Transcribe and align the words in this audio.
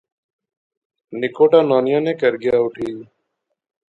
نکوٹا 1.19 1.59
نانیاں 1.69 2.01
نے 2.05 2.13
کہر 2.19 2.33
گیا 2.41 2.55
اُٹھی 2.61 2.89